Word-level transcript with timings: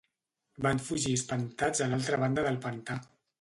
Van 0.65 0.79
fugir 0.87 1.13
espantats 1.17 1.85
a 1.87 1.91
l'altra 1.93 2.21
banda 2.25 2.47
del 2.49 2.59
pantà. 2.65 2.99